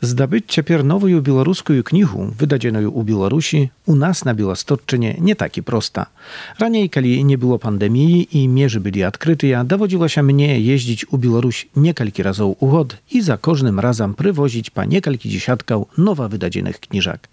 Здабыць 0.00 0.48
цяпер 0.48 0.80
новую 0.82 1.20
беларускую 1.20 1.84
кнігу, 1.84 2.32
выдадзеную 2.40 2.88
ў 2.88 3.04
Беларусі, 3.04 3.58
у 3.84 3.92
нас 3.92 4.24
на 4.24 4.32
Беластотчыне 4.32 5.20
не 5.20 5.34
так 5.34 5.60
і 5.60 5.60
проста. 5.60 6.06
Раней, 6.56 6.88
калі 6.88 7.12
не 7.20 7.36
было 7.36 7.60
пандэміі 7.60 8.24
і 8.32 8.48
межы 8.48 8.80
былі 8.80 9.04
адкрытыя, 9.04 9.60
даводзілася 9.60 10.24
мне 10.24 10.56
ездзіць 10.56 11.04
у 11.12 11.20
Беларусь 11.20 11.68
некалькі 11.76 12.24
разоў 12.24 12.56
у 12.60 12.66
год 12.72 12.96
і 13.12 13.20
за 13.20 13.36
кожным 13.36 13.76
разам 13.76 14.16
прывозіць 14.16 14.72
па 14.72 14.88
некалькі 14.88 15.28
дзесяткаў 15.28 15.84
нова 16.00 16.32
выдадзеных 16.32 16.80
кніжак. 16.80 17.28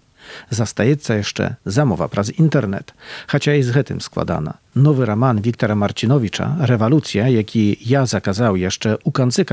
Застаецца 0.52 1.24
яшчэ 1.24 1.56
замова 1.64 2.04
праз 2.12 2.28
інтэрнэт. 2.36 2.92
Хаця 3.32 3.56
і 3.56 3.64
з 3.64 3.72
гэтым 3.72 4.04
складана. 4.04 4.60
Новы 4.76 5.08
раман 5.08 5.40
Віктара 5.40 5.72
Марчінowicza, 5.72 6.60
рэвалюцыя, 6.68 7.32
які 7.32 7.80
я 7.80 8.04
заказаў 8.04 8.60
яшчэ 8.60 9.00
ў 9.00 9.08
канцы 9.08 9.48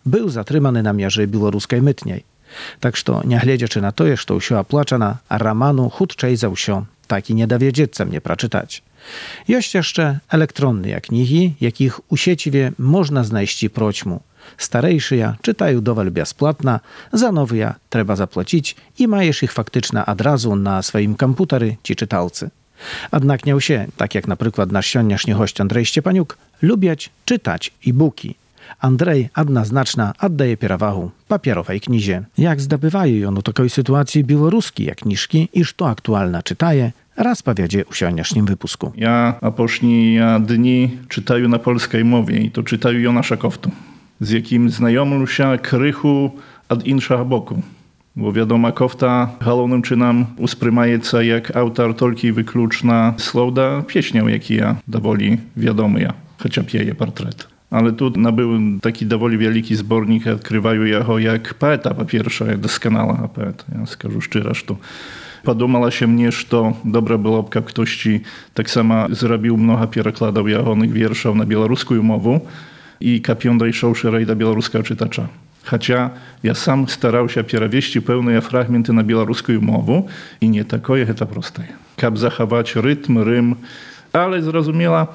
быў 0.06 0.30
затрыманы 0.30 0.82
на 0.82 0.92
мяжы 0.94 1.26
беларускай 1.26 1.82
мытняй. 1.82 2.24
Так 2.80 2.96
што, 2.96 3.22
нягледзячы 3.26 3.82
на 3.82 3.90
тое, 3.90 4.16
што 4.16 4.38
ўсё 4.38 4.62
аплачана, 4.62 5.20
раману 5.28 5.90
хутчэй 5.90 6.36
за 6.38 6.48
ўсё 6.48 6.86
так 7.06 7.30
і 7.30 7.34
не 7.38 7.46
давядзецца 7.46 8.04
мне 8.04 8.18
прачытаць. 8.18 8.82
Ёсць 9.46 9.78
яшчэ 9.78 10.18
электронныя 10.34 10.98
кнігі, 10.98 11.54
якіх 11.62 12.00
у 12.10 12.16
сеціве 12.18 12.74
можна 12.78 13.22
знайсці 13.22 13.70
процьму. 13.70 14.22
Старэйшыя 14.58 15.38
чытаю 15.42 15.82
доваль 15.82 16.10
бясплатна, 16.10 16.82
за 17.12 17.30
новыя 17.30 17.78
трэба 17.90 18.18
заплаціць 18.18 18.74
і 18.98 19.06
маеш 19.06 19.46
іх 19.46 19.54
фактычна 19.54 20.02
адразу 20.02 20.54
на 20.58 20.82
сваім 20.82 21.14
кампутары 21.14 21.78
ці 21.86 21.94
чыталцы. 21.94 22.50
Аднак 23.10 23.46
не 23.46 23.54
ўсе, 23.54 23.86
так 23.96 24.18
як, 24.18 24.26
напрыклад, 24.26 24.74
наш 24.74 24.90
сённяшні 24.90 25.38
госць 25.38 25.62
Андрэй 25.62 25.86
Сцепанюк, 25.86 26.38
любяць 26.62 27.10
чытаць 27.26 27.70
і 27.86 27.94
букі. 27.94 28.34
Andrzej 28.80 29.28
adnaznaczna 29.32 30.12
oddaje 30.20 30.56
перавагу 30.56 31.10
папяровай 31.28 31.80
кнізе. 31.80 32.26
Як 32.36 32.60
здабывае 32.60 33.16
ён 33.28 33.38
у 33.38 33.42
такой 33.42 33.68
сітуацыі 33.72 34.26
беларускія 34.26 34.94
кніжкі 34.94 35.48
і 35.52 35.64
што 35.64 35.88
актуальна 35.88 36.42
чытае, 36.44 36.92
распавядзе 37.16 37.88
ў 37.88 37.92
сённяшнім 37.96 38.44
выпуску. 38.44 38.92
Ja 38.96 39.40
апошнія 39.40 40.38
дні 40.38 40.98
чытаю 41.08 41.48
на 41.48 41.58
польскай 41.58 42.04
мове 42.04 42.44
і 42.44 42.48
то 42.52 42.60
чытаю 42.62 43.00
Jona 43.00 43.22
Szakowtu, 43.24 43.72
z 44.20 44.30
jakim 44.30 44.70
znajomym 44.70 45.26
się 45.26 45.58
krychu 45.58 46.36
od 46.68 46.86
іншага 46.86 47.24
боку. 47.24 47.62
Бо 48.16 48.30
вядома 48.32 48.72
кофта 48.72 49.36
галоўным 49.40 49.84
чынам 49.84 50.32
успрымаецца 50.40 51.20
як 51.20 51.52
аўтар 51.52 51.92
толькі 51.92 52.32
выключна 52.32 53.12
слоўда 53.20 53.84
песняў, 53.92 54.32
якія 54.32 54.80
даволі 54.86 55.36
вядомыя, 55.52 56.16
хаця 56.40 56.64
б 56.64 56.72
яе 56.72 56.96
партрэт. 56.96 57.49
ale 57.70 57.92
tu 57.92 58.10
nabył 58.10 58.50
taki 58.82 59.06
dowoli 59.06 59.38
wielki 59.38 59.76
zbornik, 59.76 60.26
odkrywają 60.26 60.82
jego 60.82 61.18
jak 61.18 61.54
poeta 61.54 61.94
po 61.94 62.04
pierwsze, 62.04 62.46
jak 62.46 62.58
doskonała 62.58 63.28
poeta. 63.34 63.64
Ja 63.78 63.86
skażu 63.86 64.20
szczerze, 64.20 64.54
że 64.54 64.62
to 64.62 64.76
Подумала 65.46 65.90
się 65.90 66.06
mnie, 66.06 66.32
że 66.32 66.44
to 66.44 66.72
dobra 66.84 67.18
było, 67.18 67.50
jak 67.54 67.64
ktoś 67.64 67.96
ci 67.96 68.20
tak 68.54 68.70
samo 68.70 69.06
zrobił 69.10 69.56
mnoha 69.56 69.86
pierakladów 69.86 70.50
jahonych 70.50 70.92
wierszów 70.92 71.36
na 71.36 71.46
białoruską 71.46 72.02
mowę 72.02 72.40
i 73.00 73.20
kapią 73.20 73.58
dojszał 73.58 73.94
szerej 73.94 74.26
do 74.26 74.36
białoruskiego 74.36 74.84
czytacza. 74.84 75.28
Chociaż 75.64 76.10
ja 76.42 76.54
sam 76.54 76.88
starał 76.88 77.28
się 77.28 77.44
pierawieści 77.44 78.02
pełne 78.02 78.40
fragmenty 78.40 78.92
na 78.92 79.02
białoruską 79.02 79.52
mowę 79.60 80.02
i 80.40 80.50
nie 80.50 80.64
takoje 80.64 81.14
to 81.14 81.26
proste. 81.26 81.62
Kap 81.96 82.18
zachować 82.18 82.76
rytm, 82.76 83.18
rym, 83.18 83.54
ale 84.12 84.42
zrozumiała, 84.42 85.06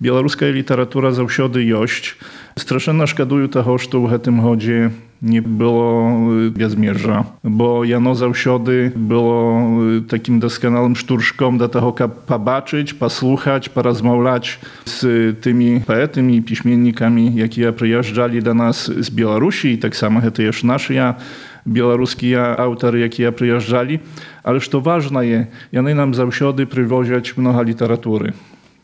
Białoruska 0.00 0.50
literatura 0.50 1.12
zаўсёды 1.14 1.62
ёсць. 1.62 2.18
Страшэнна 2.58 3.06
шкадую 3.06 3.48
таго, 3.48 3.78
што 3.78 4.02
ў 4.02 4.10
гэтым 4.10 4.42
годзе 4.42 4.90
не 5.24 5.40
было 5.40 6.50
бязмежжа, 6.50 7.24
бо 7.42 7.84
яно 7.84 8.14
заўсёды 8.14 8.92
было 8.94 10.02
такім 10.04 10.40
дасканалым 10.40 10.94
штуршком 10.94 11.58
да 11.58 11.68
таго, 11.68 11.92
каб 11.92 12.26
пабачыць, 12.28 12.98
паслухаць, 12.98 13.72
паразмаўляць 13.72 14.60
з 14.84 15.32
тымі 15.40 15.80
паэтамі 15.88 16.36
і 16.36 16.44
пісьменнікамі, 16.44 17.24
якія 17.40 17.72
прыязджалі 17.72 18.44
да 18.44 18.52
нас 18.52 18.90
з 18.90 19.08
Беларусі 19.08 19.72
і 19.72 19.80
таксама 19.80 20.20
гэта 20.20 20.44
яш 20.44 20.62
нашыя 20.62 21.16
беларускія 21.64 22.52
аўтары, 22.60 23.00
якія 23.08 23.32
прыязджалі. 23.32 24.04
Але 24.44 24.60
што 24.60 24.84
важнае, 24.84 25.48
яны 25.72 25.96
нам 25.96 26.12
заўсёды 26.12 26.68
прывозяць 26.68 27.32
многа 27.40 27.64
літаратуры. 27.64 28.36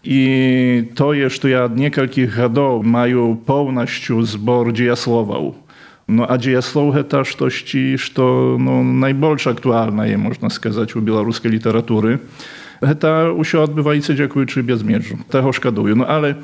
I 0.05 0.85
to 0.95 1.13
jest, 1.13 1.43
że 1.43 1.51
ja 1.51 1.69
niekalkich 1.77 2.37
gadów 2.37 2.87
mają 2.87 3.37
pełnością 3.47 4.23
zbor 4.23 4.73
dziejasłował. 4.73 5.55
No 6.09 6.31
a 6.31 6.39
dziejasłow 6.39 6.95
też 7.09 7.37
to 7.37 7.51
to 8.15 8.57
no, 8.61 8.85
najbardziej 8.85 9.53
aktualne 9.53 10.09
je, 10.09 10.19
można 10.19 10.51
сказать, 10.51 10.97
u 10.97 11.03
białoruskiej 11.03 11.53
literatury. 11.53 12.19
To 13.01 13.45
się 13.45 13.61
odbywa 13.61 13.95
i 13.95 14.01
dziękuję 14.15 14.47
bezmierzu. 14.63 15.17
Tego 15.31 15.53
szkaduję. 15.53 15.95
No 15.95 16.07
ale 16.07 16.35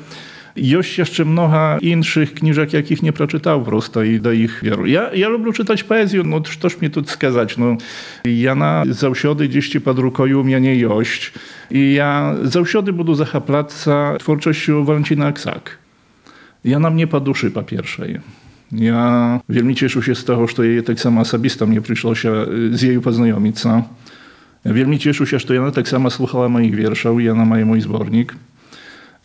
jest 0.56 0.98
jeszcze 0.98 1.24
mnoha 1.24 1.78
innych 1.80 2.34
kniżek, 2.34 2.72
jakich 2.72 3.02
nie 3.02 3.12
przeczytał 3.12 3.62
prosto 3.62 4.02
i 4.02 4.20
do 4.20 4.32
ich 4.32 4.60
wieru. 4.62 4.86
Ja, 4.86 5.14
ja 5.14 5.28
lubię 5.28 5.52
czytać 5.52 5.84
poezję, 5.84 6.22
no 6.24 6.40
toż 6.40 6.80
mi 6.80 6.90
tu 6.90 7.04
skazać. 7.04 7.58
No, 7.58 7.76
ja 8.24 8.54
na 8.54 8.84
zawsiody 8.88 9.48
gdzieś 9.48 9.68
ci 9.68 9.80
podrukoju 9.80 10.44
mnie 10.44 10.60
nie 10.60 10.76
jość. 10.76 11.32
I 11.70 11.94
ja 11.94 12.34
zawsiody 12.42 12.92
budu 12.92 13.14
zachaplać 13.14 13.68
twórczością 14.18 14.84
Walentina 14.84 15.26
Aksak. 15.26 15.78
Ja 16.64 16.78
na 16.78 16.90
mnie 16.90 17.06
poduszy 17.06 17.50
po 17.50 17.62
pierwszej. 17.62 18.20
Ja 18.72 19.40
wielmi 19.48 19.74
cieszę 19.74 20.02
się 20.02 20.14
z 20.14 20.24
tego, 20.24 20.46
że 20.46 20.66
jej 20.66 20.82
tak 20.82 21.00
samo 21.00 21.20
osobista 21.20 21.66
mnie 21.66 21.80
przyszło 21.80 22.14
się 22.14 22.32
z 22.72 22.82
jej 22.82 23.00
poznajomić. 23.00 23.64
Ja 24.64 24.72
wielmi 24.72 24.98
cieszę 24.98 25.26
się, 25.26 25.38
że 25.38 25.60
ona 25.60 25.70
tak 25.70 25.88
samo 25.88 26.10
słuchała 26.10 26.48
moich 26.48 26.74
wierszów 26.74 27.20
i 27.20 27.24
ja 27.24 27.34
na 27.34 27.44
mój 27.44 27.80
zbornik 27.80 28.34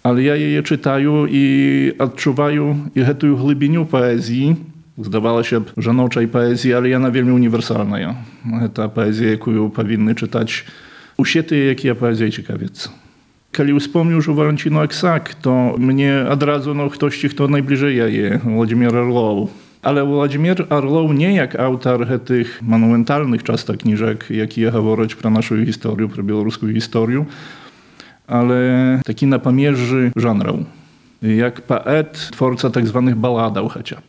ale 0.07 0.23
ja 0.23 0.35
je 0.35 0.63
czytają 0.63 1.25
i 1.29 1.91
odczuwają 1.99 2.89
i 2.95 3.01
tę 3.19 3.27
głębieniu 3.27 3.85
poezji. 3.85 4.55
Zdawała 4.97 5.43
się 5.43 5.61
żenoczej 5.77 6.27
poezji, 6.27 6.73
ale 6.73 6.95
ona 6.97 7.11
wielmi 7.11 7.31
uniwersalna. 7.31 8.15
Ta 8.73 8.89
poezja, 8.89 9.31
jaką 9.31 9.69
powinny 9.69 10.15
czytać 10.15 10.65
usiety, 11.17 11.65
jakie 11.65 11.95
poezja 11.95 12.31
ciekawiec. 12.31 12.91
Kiedy 13.51 13.79
wspomniał, 13.79 14.21
że 14.21 14.33
Valentino 14.33 14.81
Aksak, 14.81 15.35
to 15.35 15.75
mnie 15.77 16.25
od 16.29 16.43
razu 16.43 16.73
no, 16.73 16.89
ktoś, 16.89 17.25
kto 17.29 17.47
najbliżej 17.47 17.97
je, 17.97 18.39
Władimir 18.43 18.95
Orlow. 18.95 19.49
Ale 19.81 20.05
Władimir 20.05 20.65
Orlow 20.69 21.11
nie 21.11 21.33
jak 21.35 21.55
autor 21.55 22.07
tych 22.25 22.61
monumentalnych 22.61 23.43
czasta 23.43 23.73
kniżek, 23.73 24.25
jaki 24.29 24.61
ja 24.61 24.71
mówić 24.81 25.15
pro 25.15 25.29
naszą 25.29 25.65
historię, 25.65 26.07
pro 26.07 26.23
białoruską 26.23 26.73
historię, 26.73 27.25
ale 28.27 28.99
taki 29.05 29.27
na 29.27 29.39
pamierzy 29.39 30.11
żanrą. 30.15 30.63
Jak 31.21 31.61
poet, 31.61 32.29
twórca 32.31 32.69
tak 32.69 32.87
zwanych 32.87 33.15
baladał 33.15 33.69
chociaż. 33.69 33.99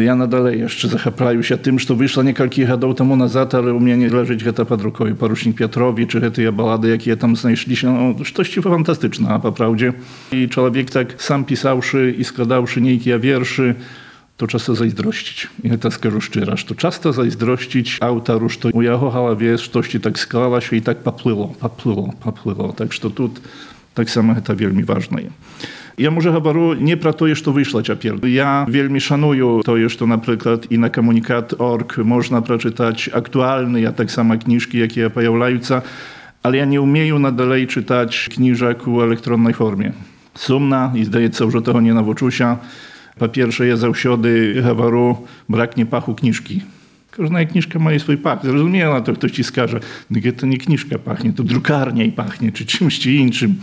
Ja 0.00 0.16
nadal 0.16 0.54
jeszcze 0.54 0.88
zachaplaju 0.88 1.42
się 1.42 1.58
tym, 1.58 1.78
że 1.78 1.94
wyszła 1.94 2.22
niekalki 2.22 2.64
lat 2.64 2.96
temu 2.96 3.16
nazad, 3.16 3.54
ale 3.54 3.74
u 3.74 3.80
mnie 3.80 3.96
nie 3.96 4.08
leżeć 4.08 4.44
geta 4.44 4.64
pod 4.64 4.82
rukoj 4.82 5.14
porucznik 5.14 5.56
Piotrowi, 5.56 6.06
czy 6.06 6.30
te 6.30 6.52
balady, 6.52 6.88
jakie 6.88 7.16
tam 7.16 7.36
znaleźli 7.36 7.76
się, 7.76 7.92
no, 7.92 8.24
coś 8.34 8.54
fantastyczna, 8.54 9.38
po 9.38 9.52
prawdzie. 9.52 9.92
I 10.32 10.48
człowiek 10.48 10.90
tak 10.90 11.22
sam 11.22 11.44
pisałszy 11.44 12.14
i 12.18 12.24
składałszy 12.24 12.80
niejkie 12.80 13.18
wierszy, 13.18 13.74
to 14.37 14.47
często 14.47 14.75
zazdrościć. 14.75 15.47
I 15.63 15.77
to 15.77 15.91
skażu 15.91 16.21
szczerze, 16.21 16.55
to 16.67 16.75
często 16.75 17.13
zazdrościć 17.13 17.97
autoru, 18.01 18.49
że 18.49 18.57
u 18.73 18.81
jego 18.81 18.97
głowie 19.11 19.57
coś 19.57 19.97
tak 20.01 20.19
sklała 20.19 20.61
się 20.61 20.75
i 20.75 20.81
tak 20.81 20.97
popłyło, 20.97 21.47
popłyło, 21.47 22.13
popłyło. 22.19 22.73
Tak, 22.73 22.93
że 22.93 22.99
tu 22.99 23.29
tak 23.93 24.09
samo 24.09 24.35
to 24.43 24.55
wielmi 24.55 24.83
ważne 24.83 25.21
jest. 25.21 25.33
Ja 25.97 26.11
może 26.11 26.31
говорю 26.31 26.73
nie 26.73 26.97
про 26.97 27.13
to, 27.13 27.35
że 27.35 27.41
to 27.41 27.53
wyszło 27.53 27.81
ciapier. 27.81 28.25
Ja 28.25 28.65
wielmi 28.69 29.01
szanuję 29.01 29.59
to, 29.65 29.89
że 29.89 29.97
to 29.97 30.07
na 30.07 30.17
przykład 30.17 30.71
i 30.71 30.79
na 30.79 30.89
komunikat.org 30.89 31.97
można 31.97 32.41
przeczytać 32.41 33.09
aktualne, 33.13 33.81
ja 33.81 33.91
tak 33.91 34.11
samo 34.11 34.37
książki, 34.37 34.77
jakie 34.77 35.09
pojawiają 35.09 35.59
ale 36.43 36.57
ja 36.57 36.65
nie 36.65 36.81
umieję 36.81 37.13
nadalej 37.13 37.67
czytać 37.67 38.29
książek 38.29 38.83
w 38.83 39.01
elektronnej 39.01 39.53
formie. 39.53 39.91
Sumna 40.35 40.91
i 40.95 41.05
zdaje 41.05 41.33
się, 41.33 41.51
że 41.51 41.61
tego 41.61 41.81
nie 41.81 41.93
nauczył 41.93 42.31
Po 43.22 43.28
pierwsze 43.28 43.66
jest 43.66 43.80
zausiody 43.80 44.62
hawaru 44.64 45.26
braknie 45.48 45.86
pachu 45.86 46.14
kniżki. 46.14 46.60
Każda 47.10 47.38
no 47.38 47.46
kniżka 47.46 47.78
ma 47.78 47.98
swój 47.98 48.16
pach. 48.16 48.44
Zrozumie 48.44 48.84
na 48.84 49.00
to, 49.00 49.12
ktoś 49.12 49.32
ci 49.32 49.44
skaże. 49.44 49.80
No 50.10 50.20
to 50.36 50.46
nie 50.46 50.58
kniżka 50.58 50.98
pachnie, 50.98 51.32
to 51.32 51.42
drukarnia 51.42 52.04
i 52.04 52.12
pachnie, 52.12 52.52
czy 52.52 52.66
czymś 52.66 52.98
ci 52.98 53.16
innym. 53.16 53.54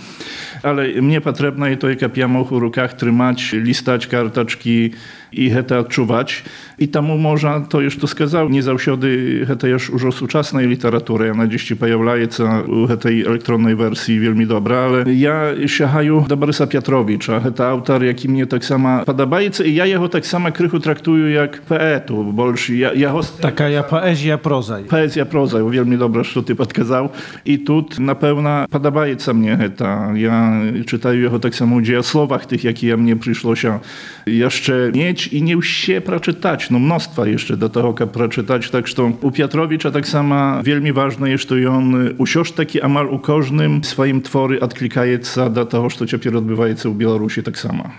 Ale 0.64 1.02
mnie 1.02 1.22
potrzebna 1.22 1.70
jest 1.70 1.82
to, 1.82 1.90
jak 1.90 2.18
ja 2.18 2.28
w 2.28 2.60
rękach 2.62 2.94
trzymać, 2.94 3.54
listać 3.54 4.08
kartaczki, 4.08 4.92
i 5.32 5.50
heta 5.50 5.80
odczuwać. 5.80 6.44
I 6.80 6.88
temu 6.88 7.18
można 7.18 7.60
to 7.60 7.82
już 7.82 7.98
doskazało. 7.98 8.50
Nie 8.50 8.64
zausiody 8.64 9.46
heta 9.48 9.68
już 9.68 9.90
użył 9.90 10.12
współczesnej 10.12 10.68
literatury. 10.68 11.32
Ona 11.32 11.48
dziś 11.48 11.74
pojawiaje 11.80 12.32
się 12.32 12.64
u 12.64 12.98
tej 12.98 13.26
elektronnej 13.26 13.76
wersji 13.76 14.20
wielmi 14.20 14.48
dobra, 14.48 14.78
ale 14.78 15.14
ja 15.14 15.42
siahaju 15.66 16.26
do 16.28 16.38
Borysa 16.38 16.68
Piotrowicza, 16.68 17.40
heta 17.40 17.68
autor, 17.68 18.04
jaki 18.04 18.30
mnie 18.30 18.46
tak 18.46 18.66
sama 18.66 19.04
podobaje 19.06 19.50
i 19.66 19.76
ja 19.76 19.86
jego 19.86 20.10
tak 20.10 20.26
samo 20.26 20.52
krychu 20.52 20.80
traktuję 20.80 21.32
jak 21.32 21.62
poetu, 21.62 22.24
bolszy. 22.24 22.76
Ja, 22.76 22.94
ja 22.94 23.12
host... 23.12 23.42
Taka 23.42 23.70
ja 23.70 23.84
poezja 23.84 24.38
prozaj. 24.38 24.84
Poezja 24.84 25.26
prozaj, 25.26 25.72
wielmi 25.72 25.98
dobra, 25.98 26.24
co 26.34 26.44
ty 26.44 26.56
podkazał. 26.56 27.10
I 27.46 27.60
tu 27.60 27.86
na 28.00 28.16
pewno 28.16 28.66
podobaje 28.72 29.16
mnie 29.34 29.58
heta. 29.58 30.12
Ja 30.16 30.62
czytaju 30.86 31.24
jego 31.24 31.40
tak 31.40 31.56
samo 31.56 31.78
o 32.00 32.04
słowach 32.04 32.46
tych, 32.46 32.64
jakie 32.64 32.88
ja 32.88 32.98
mnie 32.98 33.16
przyszło 33.16 33.56
się 33.56 33.80
jeszcze 34.26 34.92
mieć, 34.96 35.19
i 35.28 35.42
nie 35.42 35.62
się 35.62 36.02
przeczytać. 36.02 36.70
No 36.70 36.80
mnóstwa 36.80 37.28
jeszcze 37.28 37.58
do 37.58 37.70
tego 37.70 37.94
przeczytać, 38.08 38.70
tak 38.70 38.88
że 38.88 38.96
u 39.22 39.32
Piotrowicza 39.32 39.92
tak 39.92 40.08
samo 40.08 40.64
wielmi 40.64 40.94
ważne 40.94 41.30
jest 41.30 41.50
to 41.50 41.58
i 41.58 41.66
on 41.66 42.10
usiąść 42.18 42.52
taki 42.52 42.82
amal 42.82 43.08
ukożnym 43.08 43.84
swoim 43.84 44.22
twory 44.22 44.60
odklikajeca 44.60 45.50
do 45.50 45.66
tego, 45.66 45.90
co 45.90 46.06
teraz 46.06 46.36
odbywa 46.36 46.68
się 46.68 46.94
w 46.94 46.98
Białorusi 46.98 47.44
tak 47.44 47.58
samo. 47.58 47.90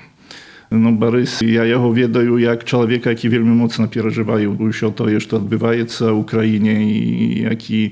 No 0.70 0.92
Borys, 0.92 1.40
ja 1.40 1.64
jego 1.64 1.92
wiedoju 1.92 2.38
jak 2.38 2.64
człowieka, 2.64 3.10
jaki 3.10 3.28
wielmi 3.28 3.50
mocno 3.50 3.88
przeżywają 3.88 4.72
się 4.72 4.92
to, 4.92 5.04
co 5.28 5.36
odbywa 5.36 5.74
się 5.74 5.86
w 5.86 6.18
Ukrainie 6.18 6.82
i 6.82 7.42
jaki 7.42 7.90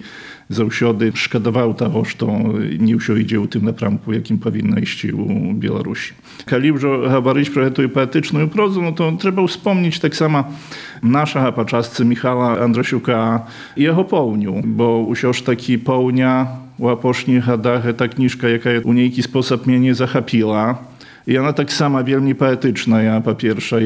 заўсёды 0.50 1.12
шкадаваў 1.16 1.74
таго 1.80 2.04
што 2.06 2.28
не 2.30 2.94
ўсё 2.96 3.18
ідзе 3.20 3.42
ў 3.42 3.48
тым 3.50 3.68
напрамку 3.70 4.14
якім 4.14 4.40
павінна 4.40 4.84
ісці 4.84 5.12
ў 5.12 5.58
беларусі 5.58 6.16
калі 6.46 6.76
ўжо 6.78 6.92
гаварыць 7.10 7.52
пра 7.54 7.70
гэтую 7.70 7.90
паэтычную 7.92 8.48
прозу 8.54 8.84
ну 8.86 8.94
то 8.96 9.12
трэба 9.16 9.44
ўспомніць 9.48 10.00
таксама 10.04 10.54
нашага 11.02 11.52
па 11.52 11.68
частцы 11.68 12.08
михала 12.08 12.64
андрасюка 12.64 13.48
яго 13.76 14.04
поўню 14.04 14.64
бо 14.64 15.04
ўсё 15.10 15.34
ж 15.34 15.44
такі 15.44 15.78
поўня 15.78 16.64
у 16.80 16.90
апошніх 16.90 17.46
гадах 17.46 17.86
гэта 17.86 18.10
кніжка 18.10 18.50
якая 18.50 18.82
ў 18.82 18.92
нейкі 18.94 19.22
спосаб 19.22 19.68
мяне 19.70 19.94
захапіла 19.94 20.82
I 21.29 21.39
ona 21.39 21.53
tak 21.53 21.73
sama 21.73 22.05
wielmi 22.05 22.35
poetyczna, 22.35 23.03
ja 23.03 23.21
po 23.21 23.35
pierwsze, 23.35 23.81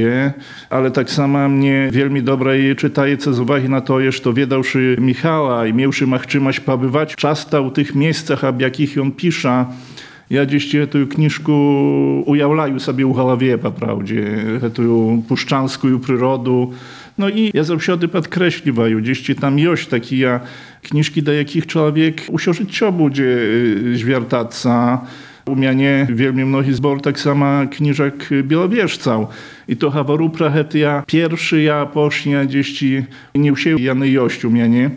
ale 0.71 0.91
tak 0.91 1.11
sama 1.11 1.49
mnie 1.49 1.89
wielmi 1.93 2.23
dobra 2.23 2.55
jej 2.55 2.77
czytajece 2.77 3.35
z 3.35 3.41
uwagi 3.41 3.69
na 3.69 3.81
to, 3.81 4.13
że 4.13 4.21
to 4.21 4.33
wiedałszy 4.33 4.97
Michała 5.01 5.67
i 5.67 5.75
miałszy 5.75 6.07
machczymać 6.07 6.61
pobywać 6.61 7.15
czasta 7.15 7.61
u 7.61 7.71
tych 7.71 7.95
miejscach, 7.95 8.45
ab 8.45 8.61
jakich 8.61 8.99
on 8.99 9.13
pisze, 9.13 9.65
ja 10.31 10.47
gdzieś 10.47 10.71
tę 10.71 11.07
kniżku 11.11 11.53
ujawlaju 12.27 12.81
sobie 12.81 13.07
u 13.07 13.13
głowie, 13.13 13.59
prawdzie, 13.59 14.37
tę 14.61 15.23
puszczanską 15.29 15.99
przyrodu. 16.01 16.73
No 17.19 17.29
i 17.29 17.51
ja 17.55 17.65
zawsze 17.65 17.99
podkreśliwaju, 17.99 19.01
gdzieś 19.01 19.37
tam 19.41 19.59
joś 19.59 19.87
taki 19.87 20.19
ja 20.19 20.41
kniżki, 20.83 21.23
do 21.23 21.33
jakich 21.33 21.67
człowiek 21.67 22.23
usiorzyć 22.31 22.83
będzie 22.93 23.39
zwiertaca, 23.95 25.01
u 25.47 25.57
mianie 25.57 26.07
wielmi 26.11 26.45
mnohí 26.45 26.73
zbor 26.73 27.01
tak 27.01 27.21
sama 27.21 27.67
kniżek 27.67 28.29
bielobieżcał. 28.43 29.27
I 29.69 29.77
to 29.77 29.91
haworu 29.91 30.31
prachet 30.31 30.75
ja 30.75 31.03
pierwszy 31.07 31.63
ja 31.63 31.87
pośnia 31.87 32.47
dzieści 32.47 33.05
nie 33.35 33.53
usię 33.53 33.77
jany 33.79 34.09
jość 34.09 34.45
u. 34.51 34.91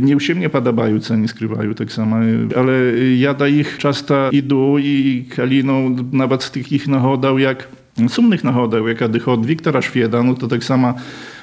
Nie 0.00 0.16
u 0.16 0.34
mnie 0.34 0.48
podobają, 0.48 1.00
co 1.00 1.16
nie 1.16 1.28
skrywają 1.28 1.74
tak 1.74 1.92
samo, 1.92 2.16
ale 2.56 2.72
ja 3.16 3.34
da 3.34 3.48
ich 3.48 3.78
często 3.78 4.30
idu 4.32 4.78
i 4.78 5.24
kaliną 5.36 5.96
nawet 6.12 6.42
z 6.42 6.50
tych 6.50 6.72
ich 6.72 6.88
nachodał, 6.88 7.38
jak 7.38 7.68
sumnych 8.08 8.44
nachodał, 8.44 8.88
jak 8.88 9.02
Adychod 9.02 9.46
Wiktora 9.46 9.82
Szwieda, 9.82 10.22
no 10.22 10.34
to 10.34 10.48
tak 10.48 10.64
samo 10.64 10.94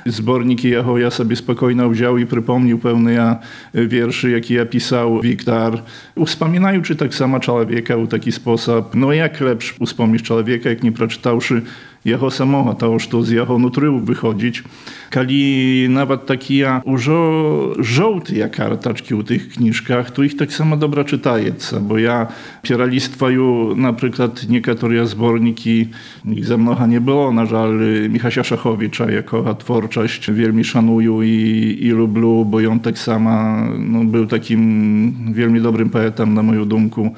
zborniki 0.07 0.69
jaho 0.69 0.98
ja 0.98 1.12
sobie 1.12 1.36
spokojno 1.36 1.89
wziął 1.89 2.18
i 2.18 2.25
przypomnił 2.25 2.80
pełny 2.80 3.13
ja 3.13 3.39
wierszy, 3.74 4.31
jaki 4.31 4.54
ja 4.54 4.65
pisał 4.65 5.21
Wiktor. 5.21 5.81
Wspominają, 6.25 6.81
czy 6.81 6.95
tak 6.95 7.15
sama 7.15 7.39
człowieka 7.39 7.98
w 7.98 8.07
taki 8.07 8.31
sposób. 8.31 8.95
No 8.95 9.13
jak 9.13 9.42
lepszy 9.42 9.74
wspomnisz 9.86 10.24
człowieka, 10.24 10.69
jak 10.69 10.83
nie 10.83 10.92
przeczytałszy 10.92 11.62
яго 12.06 12.31
самога 12.31 12.75
того 12.75 12.99
што 12.99 13.23
з 13.23 13.38
яго 13.38 13.58
нутрыў 13.62 14.02
выходзіць 14.02 14.67
калі 15.14 15.87
нават 15.93 16.26
такія 16.26 16.82
ўжо 16.82 17.79
жоўтыя 17.79 18.50
картачкі 18.50 19.14
ў 19.14 19.23
тых 19.23 19.40
кніжках 19.55 20.11
то 20.11 20.26
іх 20.26 20.34
таксама 20.34 20.76
добра 20.76 21.06
чытаецца 21.06 21.79
бо 21.79 21.99
я 22.02 22.34
пералістваю 22.67 23.79
напрыклад 23.79 24.43
некаторыя 24.50 25.06
зборнікі 25.06 25.94
іх 26.26 26.44
за 26.46 26.58
многа 26.58 26.90
не 26.90 26.99
было 26.99 27.31
на 27.31 27.46
жаль 27.46 28.11
михася 28.11 28.43
шаховича 28.43 29.06
якога 29.06 29.55
творчасць 29.55 30.26
вельмі 30.26 30.67
шаную 30.67 31.23
і, 31.23 31.38
і 31.87 31.88
люблю 31.94 32.43
бо 32.43 32.58
ён 32.58 32.82
таксама 32.82 33.70
ну, 33.79 34.02
быў 34.02 34.26
такім 34.26 35.31
вельмі 35.38 35.62
добрым 35.62 35.94
паэтам 35.94 36.34
на 36.34 36.43
мою 36.43 36.67
думку 36.67 37.14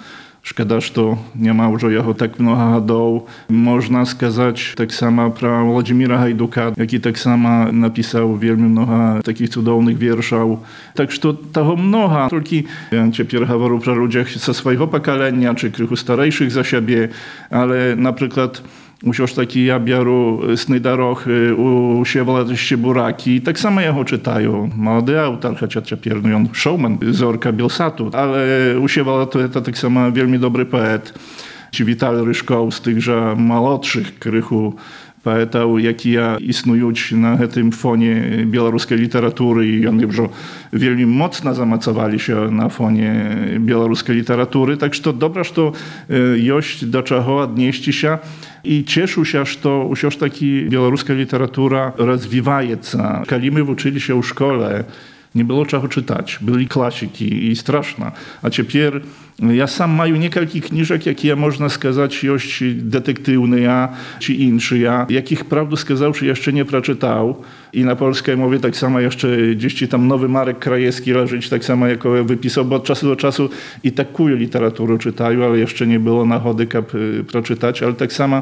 Szkoda, 0.50 0.80
że 0.80 0.92
nie 1.36 1.54
ma 1.54 1.70
już 1.70 1.84
jego 1.84 2.14
tak 2.14 2.40
mnoha 2.40 2.72
hadów. 2.72 3.24
Można 3.50 4.06
skazać 4.06 4.74
tak 4.76 4.94
samo 4.94 5.32
pra 5.32 5.64
Władimira 5.64 6.18
Hajduka, 6.18 6.72
jaki 6.78 7.00
tak 7.00 7.20
samo 7.20 7.72
napisał 7.72 8.38
wielmi 8.38 8.64
mnoha 8.64 9.20
takich 9.24 9.50
cudownych 9.50 9.98
wierszał. 9.98 10.60
Tak, 10.96 11.12
że 11.12 11.20
tego 11.54 11.76
mnoha. 11.76 12.30
Tylko 12.30 12.50
ja 12.92 13.12
ciepierw 13.12 13.48
haworu 13.48 13.80
pra 13.80 13.94
ludziach 13.94 14.32
ze 14.32 14.54
swojego 14.54 14.88
pokolenia, 14.88 15.54
czy 15.54 15.72
krychu 15.72 15.96
starejszych 15.96 16.52
za 16.52 16.64
siebie, 16.64 17.08
ale 17.50 17.96
na 17.96 18.14
przykład 18.14 18.64
Усё 19.05 19.27
ж 19.27 19.37
такі 19.37 19.61
я 19.61 19.79
бяру 19.79 20.57
сны 20.57 20.81
дарог 20.81 21.29
у 21.29 22.01
Всеволада 22.03 22.55
Буракі. 22.77 23.41
Таксама 23.41 23.83
яго 23.83 24.05
чытаю. 24.05 24.73
Малады 24.75 25.21
аўтар, 25.21 25.57
хаця 25.57 25.83
цяпер 25.83 26.23
ну, 26.25 26.33
ён 26.33 26.49
шоуман 26.55 26.99
зорка 27.13 27.53
Белсату, 27.53 28.11
але 28.15 28.77
у 28.81 28.87
Всеволад 28.87 29.37
это 29.37 29.61
таксама 29.61 30.09
вельмі 30.09 30.39
добры 30.39 30.65
паэт. 30.65 31.13
Ці 31.75 31.85
Віталь 31.85 32.25
Рыжкоў 32.25 32.71
з 32.71 32.81
тых 32.81 33.03
жа 33.03 33.35
малодшых 33.35 34.17
крыху 34.23 34.79
паэтаў, 35.25 35.81
якія 35.81 36.37
існуюць 36.37 37.17
на 37.17 37.35
гэтым 37.41 37.73
фоне 37.73 38.45
беларускай 38.45 39.01
літаратуры 39.01 39.65
і 39.65 39.89
яны 39.89 40.05
ўжо 40.05 40.29
вельмі 40.71 41.09
моцна 41.09 41.57
замацаваліся 41.57 42.53
на 42.53 42.69
фоне 42.69 43.57
беларускай 43.59 44.21
літаратуры. 44.21 44.77
Так 44.77 44.93
што 44.93 45.17
добра, 45.17 45.43
што 45.45 45.73
ёсць 46.11 46.85
да 46.85 47.01
чаго 47.03 47.41
аднесціся, 47.49 48.21
i 48.65 48.85
cieszył 48.85 49.25
się, 49.25 49.45
że 49.45 49.69
ўсё 49.69 50.09
ж 50.11 50.17
такі 50.17 50.69
беларуская 50.73 51.17
літаратура 51.17 51.93
развіваецца. 52.01 53.29
Калі 53.29 53.51
мы 53.51 53.61
вучылі 53.61 54.01
się 54.01 54.17
ў 54.17 54.25
школе, 54.25 54.89
nie 55.36 55.46
było 55.46 55.66
czego 55.66 55.88
czytać. 55.88 56.40
Byli 56.42 56.68
klasyki 56.68 57.48
i 57.48 57.56
straszna. 57.56 58.12
A 58.42 58.50
ciepер 58.50 59.02
ja 59.42 59.68
sam 59.68 59.92
maju 59.92 60.16
niekalki 60.16 60.62
kniżek, 60.62 61.06
jakie 61.06 61.28
ja 61.28 61.36
można 61.36 61.70
skazać 61.70 62.24
iść 62.24 62.64
detektywny 62.76 63.60
ja, 63.60 63.90
czy 64.20 64.34
inszy 64.34 64.80
ja, 64.80 65.06
jakich 65.10 65.46
prawdu 65.46 65.76
skazał, 65.76 66.14
czy 66.14 66.26
jeszcze 66.26 66.54
nie 66.54 66.66
przeczytał. 66.66 67.42
I 67.74 67.84
na 67.84 67.96
polskiej 67.96 68.38
mowie 68.38 68.60
tak 68.60 68.76
samo 68.76 69.00
jeszcze 69.00 69.38
gdzieś 69.56 69.90
tam 69.90 70.08
nowy 70.08 70.30
Marek 70.30 70.60
Krajewski 70.60 71.14
leżeć, 71.14 71.50
tak 71.50 71.66
samo 71.66 71.88
jako 71.88 72.24
wypisał, 72.24 72.66
bo 72.66 72.76
od 72.76 72.84
czasu 72.84 73.08
do 73.08 73.16
czasu 73.16 73.50
i 73.84 73.92
takuję 73.92 74.36
literaturę 74.36 74.98
czytają, 74.98 75.46
ale 75.46 75.60
jeszcze 75.60 75.88
nie 75.88 76.00
było 76.00 76.26
na 76.26 76.40
chody 76.40 76.68
kap 76.68 76.96
y, 76.96 77.24
przeczytać, 77.28 77.84
ale 77.84 77.94
tak 77.94 78.14
samo 78.14 78.42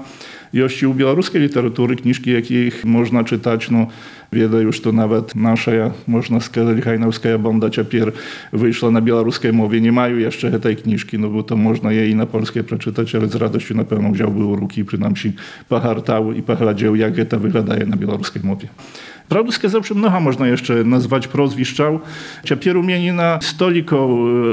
jości 0.52 0.86
u 0.86 0.94
białoruskiej 0.94 1.42
literatury, 1.42 1.96
kniżki, 1.96 2.30
jakich 2.30 2.84
można 2.84 3.24
czytać, 3.24 3.70
no 3.70 3.86
Ведаю, 4.32 4.62
już 4.62 4.80
to 4.80 4.92
nawet 4.92 5.34
nasza, 5.34 5.92
można 6.06 6.40
сказать, 6.40 6.84
Hajnowska 6.84 7.38
Bonda 7.38 7.70
ciapier 7.70 8.12
wyszła 8.52 8.90
na 8.90 9.00
białoruskiej 9.00 9.52
mowie. 9.52 9.80
Nie 9.80 9.92
mają 9.92 10.16
jeszcze 10.16 10.60
tej 10.60 10.76
kniżki, 10.76 11.18
no 11.18 11.28
bo 11.28 11.42
to 11.42 11.56
można 11.56 11.92
jej 11.92 12.14
na 12.16 12.26
polskiej 12.26 12.64
przeczytać, 12.64 13.14
ale 13.14 13.28
z 13.28 13.34
radością 13.34 13.74
na 13.74 13.84
pewno 13.84 14.10
wziąłby 14.10 14.44
u 14.44 14.56
ruki 14.56 14.80
i 14.80 14.84
przynajmniej 14.84 15.32
pachartał 15.68 16.32
i 16.32 16.42
pachladział, 16.42 16.96
jak 16.96 17.14
to 17.28 17.38
wygląda 17.38 17.76
na 17.86 17.96
białoruskiej 17.96 18.42
mowie. 18.44 18.68
Правду 19.32 19.52
сказавши, 19.52 19.94
много 19.94 20.20
можна 20.20 20.44
яшчэ 20.52 20.84
назваць 20.84 21.24
прозвішчаў. 21.32 22.04
Цяпер 22.44 22.76
у 22.76 22.82
мяне 22.84 23.16
на 23.16 23.40
століку 23.40 23.96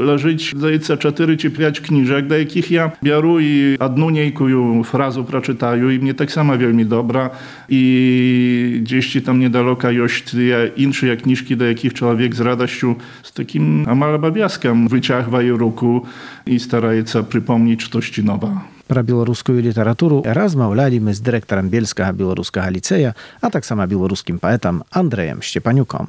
ляжыць, 0.07 0.55
здаецца, 0.55 0.95
4 0.95 1.35
ці 1.35 1.49
5 1.49 1.79
кніжак, 1.83 2.31
да 2.31 2.39
якіх 2.39 2.71
я 2.71 2.95
бяру 3.03 3.43
і 3.43 3.75
адну 3.75 4.07
нейкую 5.83 5.83
фразу 5.83 5.83
прачытаю 5.83 5.95
і 5.95 5.99
мне 5.99 6.13
таксама 6.13 6.55
вельмі 6.55 6.85
добра. 6.85 7.31
І 7.67 8.83
дзесьці 8.83 9.21
там 9.21 9.39
недалёка 9.39 9.91
ёсць 9.91 10.31
тыя 10.31 10.71
іншыя 10.75 11.17
кніжкі, 11.19 11.55
да 11.55 11.69
якіх 11.69 11.93
чалавек 11.93 12.35
з 12.35 12.41
радасцю 12.41 12.95
з 13.23 13.31
такім 13.31 13.85
амаль 13.87 14.15
абавязкам 14.15 14.87
выцягвае 14.87 15.51
руку 15.57 16.07
і 16.45 16.59
стараецца 16.59 17.23
прыпомніць 17.23 17.81
штосьці 17.81 18.23
нова. 18.23 18.63
Пра 18.87 19.03
беларускую 19.03 19.61
літаратуру 19.61 20.23
размаўлялі 20.25 20.99
мы 20.99 21.13
з 21.13 21.21
дырэктарам 21.21 21.69
бельскага 21.69 22.09
беларускага 22.09 22.71
ліцэя, 22.71 23.13
а 23.41 23.49
таксама 23.53 23.85
беларускім 23.85 24.39
паэтам 24.39 24.81
Андрэем 24.89 25.43
Сцепанюком. 25.43 26.07